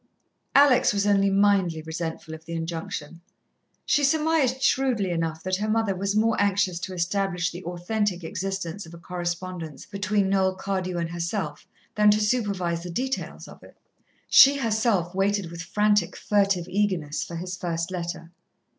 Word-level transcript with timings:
Alex 0.55 0.93
was 0.95 1.05
only 1.05 1.29
mildly 1.29 1.79
resentful 1.83 2.33
of 2.33 2.43
the 2.45 2.53
injunction. 2.53 3.21
She 3.85 4.03
surmised 4.03 4.63
shrewdly 4.63 5.11
enough 5.11 5.43
that 5.43 5.57
her 5.57 5.69
mother 5.69 5.95
was 5.95 6.15
more 6.15 6.35
anxious 6.41 6.79
to 6.79 6.95
establish 6.95 7.51
the 7.51 7.63
authentic 7.65 8.23
existence 8.23 8.87
of 8.87 8.95
a 8.95 8.97
correspondence 8.97 9.85
between 9.85 10.27
Noel 10.27 10.55
Cardew 10.55 10.97
and 10.97 11.11
herself 11.11 11.67
than 11.93 12.09
to 12.09 12.19
supervise 12.19 12.81
the 12.81 12.89
details 12.89 13.47
of 13.47 13.61
it. 13.61 13.77
She 14.27 14.57
herself 14.57 15.13
waited 15.13 15.51
with 15.51 15.61
frantic, 15.61 16.15
furtive 16.15 16.67
eagerness 16.67 17.23
for 17.23 17.35
his 17.35 17.55
first 17.55 17.91
letter. 17.91 18.31